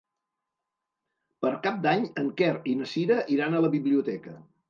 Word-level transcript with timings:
Per 1.43 1.51
Cap 1.67 1.77
d'Any 1.83 2.07
en 2.23 2.31
Quer 2.41 2.49
i 2.73 2.75
na 2.81 2.89
Cira 2.95 3.21
iran 3.35 3.53
a 3.59 3.63
la 3.67 3.73
biblioteca. 3.79 4.37